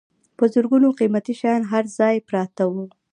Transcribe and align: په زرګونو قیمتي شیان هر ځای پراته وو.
په 0.37 0.43
زرګونو 0.53 0.87
قیمتي 0.99 1.33
شیان 1.39 1.61
هر 1.71 1.85
ځای 1.97 2.15
پراته 2.27 2.63
وو. 2.71 2.85